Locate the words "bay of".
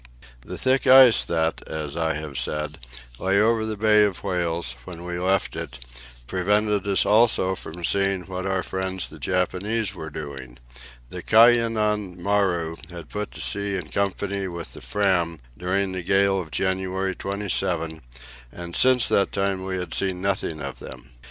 3.77-4.23